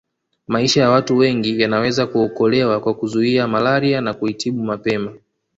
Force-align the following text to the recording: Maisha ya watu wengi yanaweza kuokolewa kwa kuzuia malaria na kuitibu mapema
Maisha 0.47 0.81
ya 0.81 0.89
watu 0.89 1.17
wengi 1.17 1.61
yanaweza 1.61 2.07
kuokolewa 2.07 2.79
kwa 2.79 2.93
kuzuia 2.93 3.47
malaria 3.47 4.01
na 4.01 4.13
kuitibu 4.13 4.63
mapema 4.63 5.13